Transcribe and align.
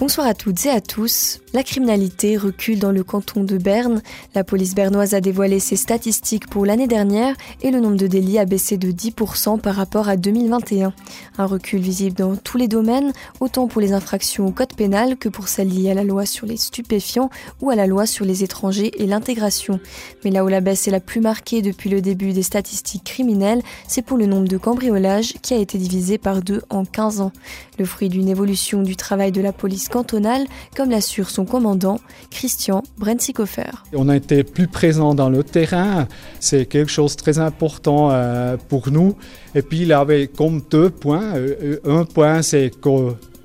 Bonsoir 0.00 0.26
à 0.26 0.32
toutes 0.32 0.64
et 0.64 0.70
à 0.70 0.80
tous. 0.80 1.40
La 1.52 1.62
criminalité 1.62 2.38
recule 2.38 2.78
dans 2.78 2.90
le 2.90 3.04
canton 3.04 3.44
de 3.44 3.58
Berne. 3.58 4.00
La 4.34 4.44
police 4.44 4.74
bernoise 4.74 5.12
a 5.12 5.20
dévoilé 5.20 5.60
ses 5.60 5.76
statistiques 5.76 6.48
pour 6.48 6.64
l'année 6.64 6.86
dernière 6.86 7.36
et 7.60 7.70
le 7.70 7.80
nombre 7.80 7.98
de 7.98 8.06
délits 8.06 8.38
a 8.38 8.46
baissé 8.46 8.78
de 8.78 8.92
10% 8.92 9.60
par 9.60 9.74
rapport 9.74 10.08
à 10.08 10.16
2021. 10.16 10.94
Un 11.36 11.44
recul 11.44 11.80
visible 11.80 12.16
dans 12.16 12.34
tous 12.34 12.56
les 12.56 12.66
domaines, 12.66 13.12
autant 13.40 13.68
pour 13.68 13.82
les 13.82 13.92
infractions 13.92 14.46
au 14.46 14.52
code 14.52 14.72
pénal 14.72 15.18
que 15.18 15.28
pour 15.28 15.48
celles 15.48 15.68
liées 15.68 15.90
à 15.90 15.94
la 15.94 16.04
loi 16.04 16.24
sur 16.24 16.46
les 16.46 16.56
stupéfiants 16.56 17.28
ou 17.60 17.68
à 17.68 17.74
la 17.74 17.86
loi 17.86 18.06
sur 18.06 18.24
les 18.24 18.42
étrangers 18.42 18.92
et 19.02 19.06
l'intégration. 19.06 19.80
Mais 20.24 20.30
là 20.30 20.46
où 20.46 20.48
la 20.48 20.62
baisse 20.62 20.88
est 20.88 20.92
la 20.92 21.00
plus 21.00 21.20
marquée 21.20 21.60
depuis 21.60 21.90
le 21.90 22.00
début 22.00 22.32
des 22.32 22.42
statistiques 22.42 23.04
criminelles, 23.04 23.60
c'est 23.86 24.00
pour 24.00 24.16
le 24.16 24.24
nombre 24.24 24.48
de 24.48 24.56
cambriolages 24.56 25.34
qui 25.42 25.52
a 25.52 25.58
été 25.58 25.76
divisé 25.76 26.16
par 26.16 26.40
deux 26.40 26.62
en 26.70 26.86
15 26.86 27.20
ans. 27.20 27.32
Le 27.78 27.84
fruit 27.84 28.08
d'une 28.08 28.28
évolution 28.28 28.82
du 28.82 28.96
travail 28.96 29.30
de 29.30 29.42
la 29.42 29.52
police 29.52 29.89
cantonale, 29.90 30.46
comme 30.76 30.90
l'assure 30.90 31.28
son 31.28 31.44
commandant, 31.44 32.00
Christian 32.30 32.82
Brenzikofer. 32.96 33.70
On 33.92 34.08
a 34.08 34.16
été 34.16 34.44
plus 34.44 34.68
présent 34.68 35.14
dans 35.14 35.28
le 35.28 35.44
terrain, 35.44 36.08
c'est 36.38 36.66
quelque 36.66 36.90
chose 36.90 37.16
de 37.16 37.20
très 37.20 37.38
important 37.38 38.10
euh, 38.10 38.56
pour 38.68 38.90
nous. 38.90 39.16
Et 39.54 39.62
puis 39.62 39.80
il 39.80 39.92
avait 39.92 40.28
comme 40.28 40.62
deux 40.70 40.90
points. 40.90 41.34
Euh, 41.36 41.80
un 41.84 42.04
point, 42.04 42.42
c'est 42.42 42.70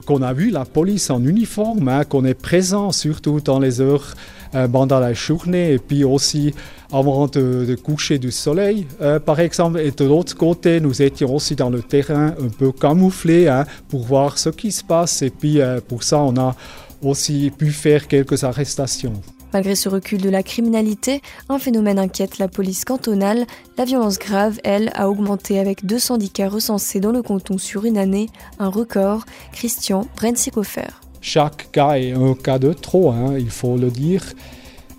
qu'on 0.05 0.21
a 0.21 0.33
vu 0.33 0.49
la 0.51 0.65
police 0.65 1.09
en 1.09 1.23
uniforme, 1.23 1.87
hein, 1.87 2.03
qu'on 2.03 2.25
est 2.25 2.39
présent 2.39 2.91
surtout 2.91 3.41
dans 3.41 3.59
les 3.59 3.81
heures 3.81 4.13
euh, 4.53 4.67
pendant 4.67 4.99
la 4.99 5.13
journée 5.13 5.73
et 5.73 5.79
puis 5.79 6.03
aussi 6.03 6.53
avant 6.91 7.27
de, 7.27 7.75
coucher 7.83 8.19
du 8.19 8.31
soleil, 8.31 8.85
par 9.25 9.39
exemple. 9.39 9.79
Et 9.79 9.91
de 9.91 10.05
l'autre 10.05 10.37
côté, 10.37 10.79
nous 10.79 11.01
étions 11.01 11.33
aussi 11.35 11.55
dans 11.55 11.69
le 11.69 11.81
terrain 11.81 12.27
un 12.39 12.47
peu 12.47 12.71
camouflés 12.71 13.49
hein, 13.49 13.65
pour 13.89 14.03
voir 14.03 14.37
ce 14.37 14.49
qui 14.49 14.71
se 14.71 14.83
passe. 14.83 15.21
Et 15.21 15.31
puis 15.31 15.59
pour 15.89 16.03
ça, 16.03 16.19
on 16.19 16.37
a 16.37 16.55
aussi 17.01 17.51
pu 17.57 17.71
faire 17.71 18.07
quelques 18.07 18.43
arrestations. 18.43 19.21
Malgré 19.55 19.75
ce 19.75 19.87
recul 19.87 20.19
de 20.19 20.29
la 20.29 20.43
criminalité, 20.43 21.21
un 21.47 21.59
phénomène 21.59 21.97
inquiète 21.97 22.39
la 22.39 22.49
police 22.49 22.83
cantonale. 22.83 23.45
La 23.77 23.85
violence 23.85 24.19
grave, 24.19 24.59
elle, 24.65 24.91
a 24.95 25.09
augmenté 25.09 25.59
avec 25.59 25.85
deux 25.85 25.97
syndicats 25.97 26.49
recensés 26.49 26.99
dans 26.99 27.13
le 27.13 27.21
canton 27.21 27.57
sur 27.57 27.85
une 27.85 27.97
année, 27.97 28.27
un 28.59 28.67
record. 28.67 29.23
Christian 29.53 30.07
Brenzikofer. 30.17 30.89
Chaque 31.21 31.71
cas 31.71 31.93
est 31.93 32.11
un 32.11 32.33
cas 32.33 32.59
de 32.59 32.73
trop, 32.73 33.11
hein, 33.11 33.35
il 33.39 33.49
faut 33.49 33.77
le 33.77 33.91
dire. 33.91 34.25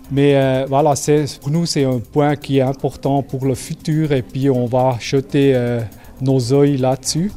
Mais 0.09 0.35
euh, 0.35 0.65
voilà, 0.67 0.95
pour 1.39 1.51
nous, 1.51 1.67
c'est 1.67 1.83
un 1.83 1.99
point 1.99 2.35
qui 2.35 2.57
est 2.57 2.61
important 2.61 3.21
pour 3.21 3.45
le 3.45 3.53
futur 3.53 4.11
et 4.11 4.23
puis 4.23 4.49
on 4.49 4.65
va 4.65 4.97
jeter 4.99 5.53
euh, 5.53 5.81
nos 6.19 6.39
yeux 6.39 6.77
là-dessus 6.77 7.31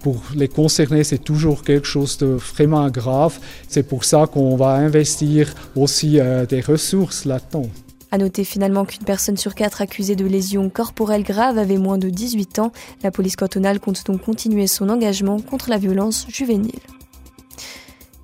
pour 0.00 0.22
les 0.34 0.48
concernés, 0.48 1.04
c'est 1.04 1.22
toujours 1.22 1.62
quelque 1.62 1.86
chose 1.86 2.18
de 2.18 2.26
vraiment 2.26 2.88
grave. 2.90 3.38
C'est 3.68 3.82
pour 3.82 4.04
ça 4.04 4.26
qu'on 4.26 4.56
va 4.56 4.70
investir 4.70 5.54
aussi 5.74 6.20
euh, 6.20 6.46
des 6.46 6.60
ressources 6.60 7.24
là-dedans. 7.24 7.68
À 8.12 8.18
noter 8.18 8.44
finalement 8.44 8.84
qu'une 8.84 9.04
personne 9.04 9.36
sur 9.36 9.54
quatre 9.54 9.82
accusée 9.82 10.16
de 10.16 10.24
lésions 10.24 10.70
corporelles 10.70 11.24
graves 11.24 11.58
avait 11.58 11.76
moins 11.76 11.98
de 11.98 12.08
18 12.08 12.60
ans. 12.60 12.72
La 13.02 13.10
police 13.10 13.36
cantonale 13.36 13.80
compte 13.80 14.06
donc 14.06 14.22
continuer 14.22 14.68
son 14.68 14.88
engagement 14.88 15.40
contre 15.40 15.70
la 15.70 15.78
violence 15.78 16.26
juvénile 16.28 16.78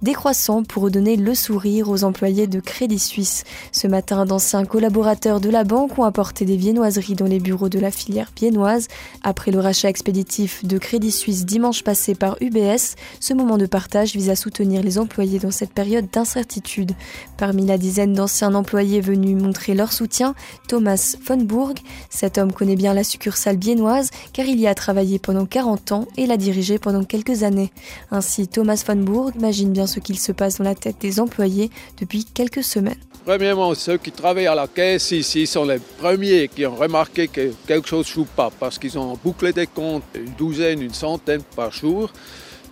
décroissant 0.02 0.64
pour 0.64 0.82
redonner 0.82 1.16
le 1.16 1.34
sourire 1.34 1.88
aux 1.88 2.04
employés 2.04 2.46
de 2.46 2.60
Crédit 2.60 2.98
Suisse. 2.98 3.44
Ce 3.70 3.86
matin, 3.86 4.26
d'anciens 4.26 4.64
collaborateurs 4.64 5.40
de 5.40 5.48
la 5.48 5.64
banque 5.64 5.98
ont 5.98 6.04
apporté 6.04 6.44
des 6.44 6.56
viennoiseries 6.56 7.14
dans 7.14 7.26
les 7.26 7.38
bureaux 7.38 7.68
de 7.68 7.78
la 7.78 7.90
filière 7.90 8.32
viennoise. 8.36 8.88
Après 9.22 9.50
le 9.50 9.60
rachat 9.60 9.88
expéditif 9.88 10.64
de 10.64 10.78
Crédit 10.78 11.12
Suisse 11.12 11.46
dimanche 11.46 11.84
passé 11.84 12.14
par 12.14 12.36
UBS, 12.40 12.96
ce 13.20 13.34
moment 13.34 13.58
de 13.58 13.66
partage 13.66 14.12
vise 14.12 14.30
à 14.30 14.36
soutenir 14.36 14.82
les 14.82 14.98
employés 14.98 15.38
dans 15.38 15.50
cette 15.50 15.72
période 15.72 16.08
d'incertitude. 16.12 16.92
Parmi 17.36 17.64
la 17.64 17.78
dizaine 17.78 18.12
d'anciens 18.12 18.54
employés 18.54 19.00
venus 19.00 19.40
montrer 19.40 19.74
leur 19.74 19.92
soutien, 19.92 20.34
Thomas 20.68 21.16
Fonbourg. 21.22 21.74
Cet 22.10 22.38
homme 22.38 22.52
connaît 22.52 22.76
bien 22.76 22.94
la 22.94 23.04
succursale 23.04 23.56
viennoise 23.56 24.10
car 24.32 24.46
il 24.46 24.58
y 24.58 24.66
a 24.66 24.74
travaillé 24.74 25.18
pendant 25.18 25.46
40 25.46 25.92
ans 25.92 26.08
et 26.16 26.26
l'a 26.26 26.36
dirigée 26.36 26.78
pendant 26.78 27.04
quelques 27.04 27.44
années. 27.44 27.72
Ainsi, 28.10 28.48
Thomas 28.48 28.82
Fonbourg 28.84 29.30
imagine 29.36 29.70
bien 29.70 29.86
ce 29.92 30.00
qu'il 30.00 30.18
se 30.18 30.32
passe 30.32 30.58
dans 30.58 30.64
la 30.64 30.74
tête 30.74 30.96
des 31.00 31.20
employés 31.20 31.70
depuis 32.00 32.24
quelques 32.24 32.64
semaines. 32.64 32.98
Premièrement, 33.24 33.74
ceux 33.74 33.98
qui 33.98 34.10
travaillent 34.10 34.48
à 34.48 34.54
la 34.54 34.66
caisse 34.66 35.12
ici 35.12 35.46
sont 35.46 35.64
les 35.64 35.78
premiers 35.98 36.48
qui 36.48 36.66
ont 36.66 36.74
remarqué 36.74 37.28
que 37.28 37.52
quelque 37.66 37.88
chose 37.88 38.08
ne 38.08 38.12
joue 38.14 38.26
pas 38.36 38.50
parce 38.58 38.78
qu'ils 38.78 38.98
ont 38.98 39.16
bouclé 39.22 39.52
des 39.52 39.68
comptes 39.68 40.02
une 40.14 40.32
douzaine, 40.32 40.82
une 40.82 40.94
centaine 40.94 41.42
par 41.54 41.70
jour. 41.70 42.10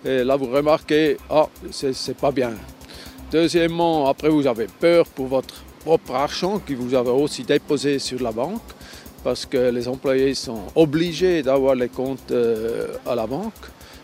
Et 0.03 0.23
là, 0.23 0.35
vous 0.35 0.47
remarquez, 0.47 1.17
ah, 1.29 1.47
c'est 1.71 2.17
pas 2.17 2.31
bien. 2.31 2.53
Deuxièmement, 3.31 4.07
après, 4.07 4.29
vous 4.29 4.45
avez 4.45 4.67
peur 4.67 5.05
pour 5.05 5.27
votre 5.27 5.63
propre 5.79 6.15
argent 6.15 6.59
que 6.59 6.73
vous 6.73 6.93
avez 6.93 7.11
aussi 7.11 7.43
déposé 7.43 7.97
sur 7.99 8.21
la 8.21 8.31
banque 8.31 8.61
parce 9.23 9.45
que 9.45 9.69
les 9.69 9.87
employés 9.87 10.33
sont 10.33 10.63
obligés 10.75 11.43
d'avoir 11.43 11.75
les 11.75 11.89
comptes 11.89 12.31
euh, 12.31 12.87
à 13.05 13.15
la 13.15 13.27
banque. 13.27 13.53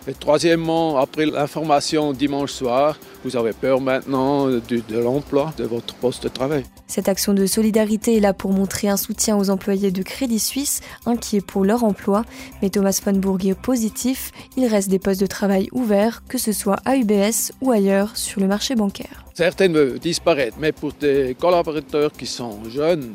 Et 0.09 0.13
troisièmement, 0.13 0.97
après 0.97 1.25
l'information 1.25 2.13
dimanche 2.13 2.53
soir, 2.53 2.97
vous 3.25 3.35
avez 3.35 3.51
peur 3.51 3.81
maintenant 3.81 4.47
de, 4.47 4.81
l'emploi 4.97 5.53
de 5.57 5.66
votre 5.66 5.95
poste 5.95 6.23
de 6.23 6.29
travail. 6.29 6.63
Cette 6.88 7.09
action 7.09 7.34
de 7.34 7.45
solidarité 7.45 8.16
est 8.16 8.22
là 8.22 8.34
pour 8.34 8.53
montrer 8.53 8.88
un 8.88 8.96
soutien 8.96 9.35
aux 9.38 9.50
employés 9.50 9.91
de 9.91 10.01
Crédit 10.03 10.40
Suisse, 10.40 10.79
inquiets 11.06 11.41
pour 11.41 11.66
leur 11.66 11.84
emploi. 11.84 12.23
Mais 12.62 12.69
Thomas 12.69 13.01
von 13.03 13.38
est 13.40 13.53
positif, 13.59 14.31
il 14.56 14.66
reste 14.67 14.90
des 14.90 15.00
postes 15.00 15.19
de 15.19 15.28
travail 15.28 15.67
ouverts, 15.73 16.23
que 16.29 16.38
ce 16.38 16.53
soit 16.53 16.78
à 16.85 16.96
UBS 16.96 17.51
ou 17.59 17.72
ailleurs 17.72 18.16
sur 18.16 18.40
le 18.40 18.47
marché 18.47 18.75
bancaire. 18.75 19.25
Certaines 19.34 19.73
veulent 19.73 20.00
disparaître, 20.00 20.56
mais 20.57 20.72
pour 20.72 20.94
des 20.94 21.35
collaborateurs 21.38 22.13
qui 22.13 22.28
sont 22.28 22.57
jeunes, 22.69 23.13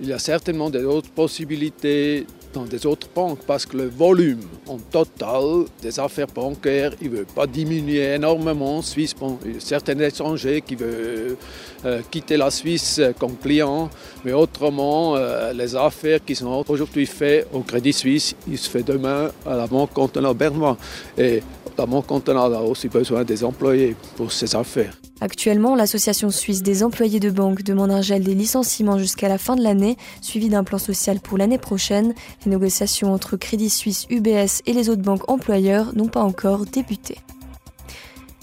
il 0.00 0.08
y 0.08 0.12
a 0.12 0.18
certainement 0.18 0.68
d'autres 0.68 1.10
possibilités 1.10 2.26
dans 2.54 2.64
des 2.64 2.86
autres 2.86 3.08
banques 3.14 3.40
parce 3.46 3.66
que 3.66 3.76
le 3.76 3.88
volume 3.88 4.40
en 4.68 4.78
total 4.78 5.66
des 5.82 5.98
affaires 6.00 6.28
bancaires, 6.28 6.92
il 7.02 7.10
ne 7.10 7.16
veut 7.18 7.26
pas 7.26 7.46
diminuer 7.46 8.14
énormément 8.14 8.78
en 8.78 8.82
Suisse. 8.82 9.14
Bon, 9.14 9.38
certains 9.58 9.98
étrangers 9.98 10.62
qui 10.62 10.76
veulent 10.76 11.36
euh, 11.84 12.00
quitter 12.10 12.36
la 12.36 12.50
Suisse 12.50 13.00
comme 13.18 13.36
client, 13.36 13.90
mais 14.24 14.32
autrement, 14.32 15.16
euh, 15.16 15.52
les 15.52 15.74
affaires 15.76 16.24
qui 16.24 16.34
sont 16.34 16.64
aujourd'hui 16.68 17.06
faites 17.06 17.46
au 17.52 17.60
Crédit 17.60 17.92
Suisse, 17.92 18.34
ils 18.48 18.58
se 18.58 18.70
font 18.70 18.84
demain 18.86 19.30
à 19.44 19.56
la 19.56 19.66
Banque 19.66 19.92
cantonale 19.92 20.34
bernois. 20.34 20.78
Et 21.18 21.42
la 21.76 21.86
Banque 21.86 22.06
cantonale 22.06 22.54
a 22.54 22.62
aussi 22.62 22.88
besoin 22.88 23.24
des 23.24 23.42
employés 23.44 23.96
pour 24.16 24.32
ces 24.32 24.54
affaires. 24.54 24.94
Actuellement, 25.20 25.76
l'Association 25.76 26.30
suisse 26.30 26.62
des 26.62 26.82
employés 26.82 27.20
de 27.20 27.30
banque 27.30 27.62
demande 27.62 27.90
un 27.90 28.02
gel 28.02 28.24
des 28.24 28.34
licenciements 28.34 28.98
jusqu'à 28.98 29.28
la 29.28 29.38
fin 29.38 29.56
de 29.56 29.62
l'année, 29.62 29.96
suivi 30.20 30.48
d'un 30.48 30.64
plan 30.64 30.78
social 30.78 31.20
pour 31.20 31.38
l'année 31.38 31.58
prochaine. 31.58 32.14
Les 32.44 32.50
négociations 32.50 33.12
entre 33.12 33.36
Crédit 33.36 33.70
Suisse, 33.70 34.06
UBS 34.10 34.62
et 34.66 34.72
les 34.72 34.88
autres 34.90 35.02
banques 35.02 35.30
employeurs 35.30 35.94
n'ont 35.94 36.08
pas 36.08 36.22
encore 36.22 36.66
débuté. 36.66 37.18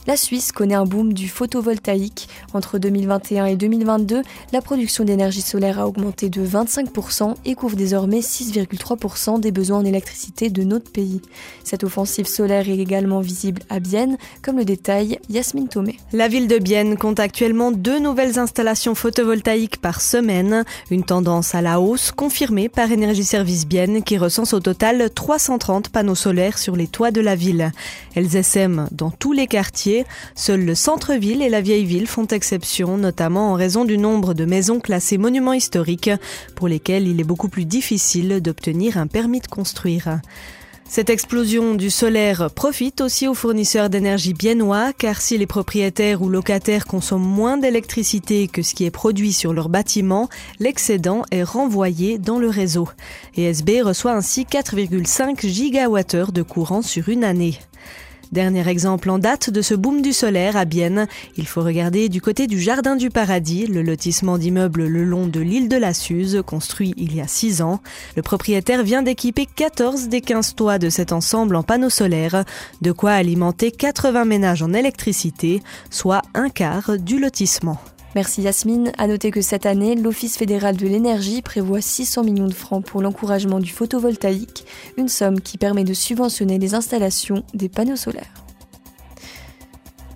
La 0.08 0.18
Suisse 0.18 0.52
connaît 0.52 0.74
un 0.74 0.86
boom 0.86 1.14
du 1.14 1.30
photovoltaïque. 1.30 2.28
Entre 2.54 2.80
2021 2.80 3.46
et 3.46 3.56
2022, 3.56 4.24
la 4.52 4.62
production 4.62 5.04
d'énergie 5.04 5.42
solaire 5.44 5.80
a 5.80 5.88
augmenté 5.88 6.30
de 6.30 6.44
25% 6.44 7.36
et 7.46 7.54
couvre 7.54 7.76
désormais 7.76 8.22
6,3% 8.22 9.40
des 9.40 9.52
besoins 9.52 9.78
en 9.78 9.86
électricité 9.86 10.50
de 10.50 10.64
notre 10.64 10.92
pays. 10.92 11.22
Cette 11.64 11.84
offensive 11.84 12.26
solaire 12.26 12.68
est 12.68 12.80
également 12.80 13.22
visible 13.22 13.62
à 13.70 13.80
Bienne, 13.80 14.18
comme 14.42 14.58
le 14.58 14.66
détaille 14.66 15.20
Yasmine 15.30 15.68
Thomé. 15.68 15.98
La 16.14 16.28
ville 16.28 16.48
de 16.48 16.58
Bienne 16.58 16.98
compte 16.98 17.20
actuellement 17.20 17.72
deux 17.72 18.00
nouvelles 18.00 18.40
installations 18.40 18.96
photovoltaïques 18.96 19.78
par 19.78 20.02
semaine, 20.02 20.66
une 20.90 21.04
tendance 21.04 21.54
à 21.54 21.62
la 21.62 21.80
hausse 21.80 22.12
confirmée 22.12 22.70
par 22.70 22.92
Énergie 22.92 23.24
Service 23.24 23.68
Bienne 23.68 24.02
qui 24.02 24.18
recense 24.18 24.54
au 24.54 24.62
total 24.62 25.12
330 25.14 25.90
panneaux 25.90 26.16
solaires 26.16 26.58
sur 26.58 26.76
les 26.76 26.88
toits 26.88 27.12
de 27.12 27.22
la 27.22 27.36
ville. 27.36 27.72
Elles 28.16 28.36
essaiment 28.36 28.88
dans 28.92 29.12
tous 29.12 29.32
les 29.32 29.46
quartiers 29.46 29.91
Seuls 30.36 30.66
le 30.66 30.76
centre-ville 30.76 31.42
et 31.42 31.50
la 31.50 31.62
vieille 31.62 31.86
ville 31.86 32.08
font 32.08 32.28
exception, 32.28 32.98
notamment 32.98 33.52
en 33.52 33.56
raison 33.56 33.86
du 33.86 33.98
nombre 33.98 34.34
de 34.34 34.46
maisons 34.46 34.80
classées 34.80 35.18
monuments 35.18 35.54
historiques, 35.54 36.12
pour 36.56 36.68
lesquelles 36.68 37.08
il 37.08 37.20
est 37.20 37.26
beaucoup 37.26 37.50
plus 37.50 37.66
difficile 37.66 38.42
d'obtenir 38.42 38.98
un 38.98 39.08
permis 39.08 39.40
de 39.40 39.48
construire. 39.48 40.20
Cette 40.92 41.10
explosion 41.10 41.74
du 41.74 41.90
solaire 41.90 42.50
profite 42.54 43.00
aussi 43.00 43.26
aux 43.26 43.34
fournisseurs 43.34 43.90
d'énergie 43.90 44.34
biennois, 44.34 44.92
car 44.92 45.22
si 45.22 45.38
les 45.38 45.48
propriétaires 45.48 46.22
ou 46.22 46.28
locataires 46.28 46.86
consomment 46.86 47.26
moins 47.26 47.56
d'électricité 47.56 48.50
que 48.50 48.62
ce 48.62 48.76
qui 48.76 48.84
est 48.84 48.92
produit 48.92 49.32
sur 49.32 49.54
leur 49.54 49.70
bâtiment, 49.70 50.28
l'excédent 50.60 51.24
est 51.32 51.44
renvoyé 51.44 52.18
dans 52.18 52.40
le 52.40 52.50
réseau. 52.50 52.90
ESB 53.38 53.84
reçoit 53.84 54.12
ainsi 54.12 54.44
4,5 54.44 55.48
gigawattheures 55.48 56.34
de 56.34 56.42
courant 56.42 56.82
sur 56.82 57.08
une 57.08 57.24
année. 57.24 57.58
Dernier 58.32 58.66
exemple 58.70 59.10
en 59.10 59.20
date 59.20 59.50
de 59.50 59.62
ce 59.62 59.74
boom 59.74 60.02
du 60.02 60.14
solaire 60.14 60.56
à 60.56 60.64
Bienne, 60.64 61.08
il 61.36 61.46
faut 61.46 61.62
regarder 61.62 62.08
du 62.08 62.22
côté 62.22 62.48
du 62.48 62.62
Jardin 62.62 62.96
du 62.96 63.10
Paradis, 63.10 63.68
le 63.68 63.82
lotissement 63.82 64.38
d'immeubles 64.38 64.88
le 64.88 65.04
long 65.04 65.28
de 65.28 65.42
l'île 65.42 65.68
de 65.68 65.76
la 65.76 65.94
Suze, 65.94 66.42
construit 66.46 66.94
il 66.96 67.14
y 67.14 67.20
a 67.20 67.28
6 67.28 67.62
ans. 67.62 67.82
Le 68.16 68.22
propriétaire 68.22 68.84
vient 68.84 69.02
d'équiper 69.02 69.46
14 69.46 70.08
des 70.08 70.22
15 70.22 70.56
toits 70.56 70.80
de 70.80 70.90
cet 70.90 71.12
ensemble 71.12 71.58
en 71.58 71.64
panneaux 71.64 71.90
solaires, 71.90 72.46
de 72.82 72.94
quoi 72.94 73.12
alimenter 73.12 73.70
80 73.70 74.24
ménages 74.24 74.64
en 74.64 74.72
électricité, 74.72 75.62
soit 75.90 76.22
un 76.34 76.48
quart 76.48 76.98
du 76.98 77.20
lotissement. 77.20 77.80
Merci 78.14 78.42
Yasmine. 78.42 78.92
À 78.98 79.08
noter 79.08 79.32
que 79.32 79.42
cette 79.42 79.66
année, 79.66 79.96
l'Office 79.96 80.38
fédéral 80.38 80.76
de 80.76 80.86
l'énergie 80.86 81.42
prévoit 81.42 81.80
600 81.80 82.24
millions 82.24 82.48
de 82.48 82.54
francs 82.54 82.84
pour 82.84 83.02
l'encouragement 83.02 83.60
du 83.60 83.72
photovoltaïque, 83.72 84.66
une 84.98 85.08
somme 85.08 85.40
qui 85.40 85.58
permet 85.58 85.86
de 85.86 85.94
subventionner 85.94 86.60
les 86.60 86.74
installations 86.74 87.44
des 87.54 87.70
panneaux 87.70 87.96
solaires. 87.96 88.41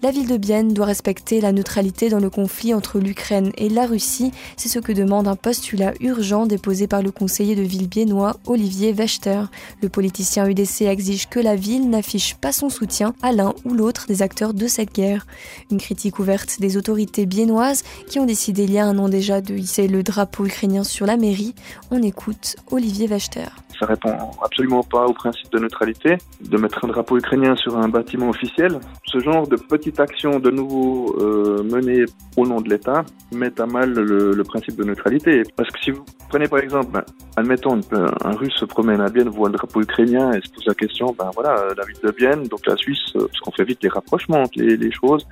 La 0.05 0.11
ville 0.11 0.27
de 0.27 0.37
Bienne 0.37 0.71
doit 0.71 0.85
respecter 0.85 1.41
la 1.41 1.51
neutralité 1.51 2.09
dans 2.09 2.19
le 2.19 2.29
conflit 2.29 2.75
entre 2.75 2.99
l'Ukraine 2.99 3.51
et 3.57 3.69
la 3.69 3.87
Russie. 3.87 4.31
C'est 4.55 4.69
ce 4.69 4.77
que 4.77 4.91
demande 4.91 5.27
un 5.27 5.35
postulat 5.35 5.93
urgent 5.99 6.45
déposé 6.45 6.85
par 6.85 7.01
le 7.01 7.09
conseiller 7.09 7.55
de 7.55 7.63
ville 7.63 7.89
biennois 7.89 8.35
Olivier 8.45 8.93
Wechter. 8.93 9.45
Le 9.81 9.89
politicien 9.89 10.47
UDC 10.47 10.81
exige 10.81 11.27
que 11.27 11.39
la 11.39 11.55
ville 11.55 11.89
n'affiche 11.89 12.35
pas 12.35 12.51
son 12.51 12.69
soutien 12.69 13.15
à 13.23 13.31
l'un 13.31 13.55
ou 13.65 13.73
l'autre 13.73 14.05
des 14.05 14.21
acteurs 14.21 14.53
de 14.53 14.67
cette 14.67 14.93
guerre. 14.93 15.25
Une 15.71 15.79
critique 15.79 16.19
ouverte 16.19 16.59
des 16.59 16.77
autorités 16.77 17.25
biennoises 17.25 17.81
qui 18.07 18.19
ont 18.19 18.27
décidé 18.27 18.65
il 18.65 18.73
y 18.73 18.77
a 18.77 18.85
un 18.85 18.99
an 18.99 19.09
déjà 19.09 19.41
de 19.41 19.55
hisser 19.55 19.87
le 19.87 20.03
drapeau 20.03 20.45
ukrainien 20.45 20.83
sur 20.83 21.07
la 21.07 21.17
mairie. 21.17 21.55
On 21.89 22.03
écoute 22.03 22.57
Olivier 22.69 23.07
Wechter. 23.07 23.49
Ça 23.79 23.85
répond 23.85 24.15
absolument 24.41 24.83
pas 24.83 25.05
au 25.05 25.13
principe 25.13 25.51
de 25.51 25.59
neutralité, 25.59 26.17
de 26.41 26.57
mettre 26.57 26.85
un 26.85 26.87
drapeau 26.87 27.17
ukrainien 27.17 27.55
sur 27.57 27.77
un 27.77 27.89
bâtiment 27.89 28.29
officiel. 28.29 28.79
Ce 29.05 29.19
genre 29.19 29.47
de 29.47 29.57
petite 29.57 29.94
action 30.00 30.39
de 30.39 30.50
nouveau 30.51 31.15
euh, 31.19 31.63
menée 31.63 32.06
au 32.38 32.45
nom 32.45 32.62
de 32.62 32.69
l'État 32.69 33.06
met 33.31 33.59
à 33.59 33.65
mal 33.65 33.94
le, 33.94 34.44
principe 34.44 34.75
de 34.75 34.83
neutralité. 34.83 35.44
Parce 35.56 35.69
que 35.71 35.80
si 35.80 35.92
vous 35.92 36.06
prenez 36.35 36.49
par 36.49 36.59
exemple, 36.59 36.91
ben, 36.91 37.03
admettons, 37.37 37.79
un 37.93 38.31
Russe 38.31 38.55
se 38.59 38.65
promène 38.65 38.99
à 38.99 39.07
Bienne, 39.07 39.29
voit 39.29 39.47
le 39.47 39.53
drapeau 39.53 39.81
ukrainien 39.81 40.33
et 40.33 40.41
se 40.41 40.51
pose 40.51 40.65
la 40.67 40.73
question, 40.73 41.15
ben 41.17 41.31
voilà, 41.33 41.55
la 41.77 41.85
ville 41.85 42.01
de 42.03 42.11
Bienne, 42.11 42.43
donc 42.49 42.67
la 42.67 42.75
Suisse, 42.75 42.99
euh, 43.15 43.25
parce 43.27 43.39
qu'on 43.39 43.51
fait 43.51 43.63
vite 43.63 43.81
les 43.81 43.87
rapprochements 43.87 44.41
entre 44.41 44.59
les, 44.59 44.75
les 44.75 44.91
choses, 44.91 45.25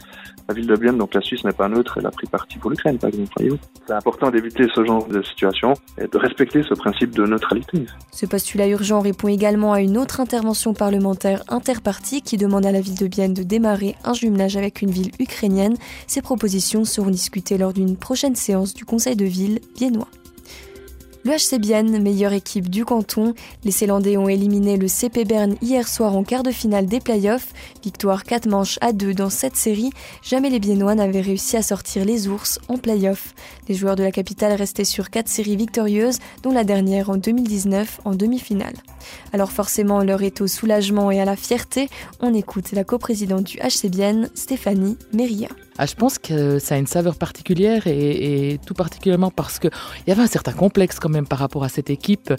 la 0.48 0.54
ville 0.54 0.66
de 0.66 0.78
Bienne, 0.78 0.98
donc 0.98 1.14
la 1.14 1.20
Suisse 1.20 1.44
n'est 1.44 1.52
pas 1.52 1.68
neutre, 1.68 1.98
elle 1.98 2.06
a 2.06 2.12
pris 2.12 2.28
parti 2.28 2.58
pour 2.58 2.72
l'Ukraine, 2.72 2.98
par 3.00 3.10
exemple. 3.10 3.34
C'est 3.86 3.94
important 3.94 4.32
d'éviter 4.32 4.66
ce 4.74 4.86
genre 4.86 5.06
de 5.06 5.22
situation 5.24 5.74
et 5.98 6.08
de 6.08 6.18
respecter 6.18 6.64
ce 6.64 6.74
principe 6.74 7.12
de 7.12 7.26
neutralité. 7.26 7.86
Ce 8.14 8.26
postulat 8.26 8.70
urgent 8.70 9.02
répond 9.02 9.28
également 9.28 9.74
à 9.74 9.82
une 9.82 9.98
autre 9.98 10.22
intervention 10.22 10.74
parlementaire 10.74 11.44
interpartie 11.50 12.22
qui 12.22 12.38
demande 12.38 12.66
à 12.66 12.72
la 12.72 12.80
ville 12.80 12.98
de 12.98 13.08
Bienne 13.08 13.34
de 13.34 13.44
démarrer 13.44 13.98
un 14.06 14.14
jumelage 14.14 14.56
avec 14.56 14.82
une 14.82 14.92
ville 14.92 15.12
ukrainienne. 15.20 15.76
Ces 16.08 16.22
propositions 16.22 16.86
seront 16.86 17.12
discutées 17.12 17.58
lors 17.58 17.74
d'une 17.74 17.98
prochaine 17.98 18.36
séance 18.36 18.74
du 18.74 18.86
Conseil 18.86 19.18
de 19.18 19.26
ville 19.26 19.60
biennois. 19.76 20.08
Le 21.26 21.32
HC 21.32 22.02
meilleure 22.02 22.34
équipe 22.34 22.70
du 22.70 22.84
canton, 22.84 23.34
les 23.64 23.72
Célandais 23.72 24.18
ont 24.18 24.28
éliminé 24.28 24.76
le 24.76 24.90
CP 24.90 25.24
Berne 25.24 25.56
hier 25.62 25.88
soir 25.88 26.18
en 26.18 26.24
quart 26.26 26.44
de 26.44 26.52
finale 26.52 26.86
des 26.86 27.00
playoffs. 27.00 27.54
Victoire 27.82 28.26
4 28.26 28.50
manches 28.50 28.78
à 28.82 28.92
2 28.92 29.14
dans 29.14 29.30
cette 29.30 29.56
série. 29.56 29.92
Jamais 30.22 30.50
les 30.50 30.60
Biennois 30.60 30.96
n'avaient 30.96 31.22
réussi 31.22 31.56
à 31.56 31.62
sortir 31.62 32.04
les 32.04 32.28
ours 32.28 32.60
en 32.68 32.78
playoffs. 32.78 33.34
Les 33.70 33.76
joueurs 33.76 33.96
de 33.96 34.04
la 34.04 34.12
capitale 34.12 34.52
restaient 34.54 34.84
sur 34.84 35.10
4 35.10 35.30
séries 35.30 35.56
victorieuses, 35.56 36.20
dont 36.42 36.52
la 36.52 36.66
dernière 36.66 37.10
en 37.10 37.16
2019 37.16 38.02
en 38.04 38.16
demi-finale. 38.16 38.76
Alors 39.32 39.52
forcément, 39.52 40.04
l'heure 40.04 40.24
est 40.24 40.42
au 40.42 40.48
soulagement 40.48 41.12
et 41.12 41.20
à 41.20 41.26
la 41.26 41.36
fierté. 41.36 41.90
On 42.20 42.34
écoute 42.34 42.72
la 42.72 42.84
coprésidente 42.84 43.44
du 43.44 43.58
HC 43.58 43.90
Bienne, 43.90 44.30
Stéphanie 44.34 44.98
Méria. 45.14 45.50
Ah, 45.80 45.88
je 45.88 45.96
pense 45.96 46.20
que 46.20 46.60
ça 46.60 46.76
a 46.76 46.78
une 46.78 46.86
saveur 46.86 47.16
particulière 47.16 47.88
et, 47.88 48.60
tout 48.66 48.76
particulièrement 48.76 49.32
parce 49.32 49.58
qu'il 49.58 49.72
y 50.06 50.12
avait 50.12 50.22
un 50.22 50.28
certain 50.28 50.52
complexe 50.52 51.00
quand 51.00 51.10
même 51.10 51.26
par 51.26 51.40
rapport 51.40 51.64
à 51.64 51.70
cette 51.70 51.90
équipe 51.90 52.32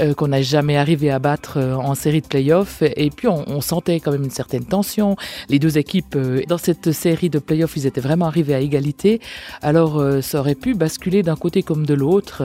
euh, 0.00 0.12
qu'on 0.12 0.28
n'a 0.28 0.42
jamais 0.42 0.76
arrivé 0.76 1.10
à 1.10 1.18
battre 1.18 1.56
euh, 1.56 1.74
en 1.74 1.94
série 1.94 2.20
de 2.20 2.26
playoffs. 2.26 2.82
Et 2.82 3.08
puis 3.08 3.26
on, 3.26 3.60
sentait 3.62 4.00
quand 4.00 4.12
même 4.12 4.24
une 4.24 4.30
certaine 4.30 4.66
tension. 4.66 5.16
Les 5.48 5.58
deux 5.58 5.78
équipes 5.78 6.14
euh, 6.16 6.42
dans 6.46 6.58
cette 6.58 6.92
série 6.92 7.30
de 7.30 7.38
playoffs, 7.38 7.76
ils 7.76 7.86
étaient 7.86 8.02
vraiment 8.02 8.26
arrivés 8.26 8.54
à 8.54 8.60
égalité. 8.60 9.20
Alors 9.62 10.02
ça 10.22 10.40
aurait 10.40 10.54
pu 10.54 10.74
basculer 10.74 11.22
d'un 11.22 11.36
côté 11.36 11.62
comme 11.62 11.86
de 11.86 11.94
l'autre 11.94 12.42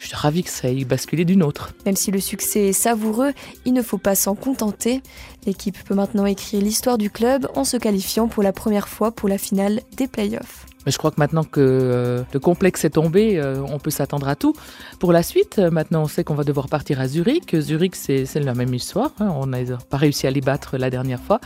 je 0.00 0.06
suis 0.06 0.16
ravi 0.16 0.42
que 0.42 0.50
ça 0.50 0.68
ait 0.68 0.84
basculé 0.84 1.24
d'une 1.24 1.42
autre. 1.42 1.74
Même 1.84 1.94
si 1.94 2.10
le 2.10 2.20
succès 2.20 2.68
est 2.68 2.72
savoureux, 2.72 3.32
il 3.66 3.74
ne 3.74 3.82
faut 3.82 3.98
pas 3.98 4.14
s'en 4.14 4.34
contenter. 4.34 5.02
L'équipe 5.46 5.78
peut 5.84 5.94
maintenant 5.94 6.26
écrire 6.26 6.62
l'histoire 6.62 6.98
du 6.98 7.10
club 7.10 7.48
en 7.54 7.64
se 7.64 7.76
qualifiant 7.76 8.26
pour 8.26 8.42
la 8.42 8.52
première 8.52 8.88
fois 8.88 9.12
pour 9.12 9.28
la 9.28 9.38
finale 9.38 9.82
des 9.96 10.08
playoffs. 10.08 10.66
Mais 10.86 10.92
je 10.92 10.98
crois 10.98 11.10
que 11.10 11.18
maintenant 11.18 11.44
que 11.44 11.60
euh, 11.60 12.22
le 12.32 12.40
complexe 12.40 12.84
est 12.84 12.90
tombé, 12.90 13.38
euh, 13.38 13.62
on 13.68 13.78
peut 13.78 13.90
s'attendre 13.90 14.28
à 14.28 14.36
tout. 14.36 14.54
Pour 14.98 15.12
la 15.12 15.22
suite, 15.22 15.58
euh, 15.58 15.70
maintenant 15.70 16.02
on 16.02 16.08
sait 16.08 16.24
qu'on 16.24 16.34
va 16.34 16.44
devoir 16.44 16.68
partir 16.68 17.00
à 17.00 17.08
Zurich. 17.08 17.54
Zurich, 17.58 17.96
c'est 17.96 18.26
la 18.36 18.54
même 18.54 18.72
histoire. 18.72 19.12
Hein. 19.20 19.32
On 19.34 19.46
n'a 19.46 19.58
pas 19.90 19.98
réussi 19.98 20.26
à 20.26 20.30
les 20.30 20.40
battre 20.40 20.78
la 20.78 20.90
dernière 20.90 21.20
fois. 21.20 21.40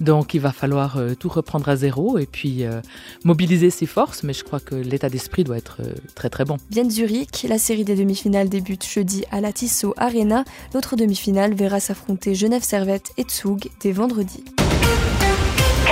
Donc 0.00 0.34
il 0.34 0.40
va 0.40 0.50
falloir 0.50 0.98
tout 1.20 1.28
reprendre 1.28 1.68
à 1.68 1.76
zéro 1.76 2.18
et 2.18 2.26
puis 2.26 2.64
mobiliser 3.22 3.70
ses 3.70 3.86
forces, 3.86 4.24
mais 4.24 4.32
je 4.32 4.42
crois 4.42 4.58
que 4.58 4.74
l'état 4.74 5.08
d'esprit 5.08 5.44
doit 5.44 5.56
être 5.56 5.82
très 6.16 6.30
très 6.30 6.44
bon. 6.44 6.56
Bien 6.68 6.90
Zurich, 6.90 7.46
la 7.48 7.58
série 7.58 7.84
des 7.84 7.94
demi-finales 7.94 8.48
débute 8.48 8.84
jeudi 8.84 9.24
à 9.30 9.40
la 9.40 9.52
Tissot 9.52 9.94
Arena. 9.96 10.44
L'autre 10.74 10.96
demi-finale 10.96 11.54
verra 11.54 11.78
s'affronter 11.78 12.34
Genève 12.34 12.64
Servette 12.64 13.12
et 13.18 13.22
Tsug 13.22 13.68
dès 13.80 13.92
vendredi. 13.92 14.42